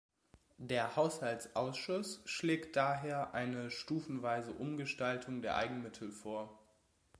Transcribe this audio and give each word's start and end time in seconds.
Der 0.57 0.95
Haushaltsausschuss 0.95 2.23
schlägt 2.25 2.75
daher 2.75 3.35
eine 3.35 3.69
stufenweise 3.69 4.51
Umgestaltung 4.51 5.43
der 5.43 5.57
Eigenmittel 5.57 6.11
vor. 6.11 6.57